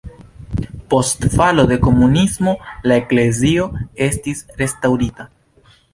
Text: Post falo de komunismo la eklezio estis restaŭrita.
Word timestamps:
Post 0.93 1.27
falo 1.33 1.65
de 1.73 1.77
komunismo 1.83 2.55
la 2.91 2.97
eklezio 3.03 3.69
estis 4.07 4.43
restaŭrita. 4.63 5.29